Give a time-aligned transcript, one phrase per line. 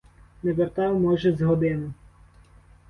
[0.43, 1.93] Не вертав, може, з годину.